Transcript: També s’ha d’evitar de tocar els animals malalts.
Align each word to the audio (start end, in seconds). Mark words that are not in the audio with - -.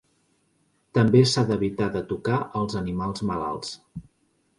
També 0.97 1.19
s’ha 1.31 1.43
d’evitar 1.51 1.89
de 1.97 2.01
tocar 2.13 2.39
els 2.61 2.79
animals 2.81 3.25
malalts. 3.33 3.75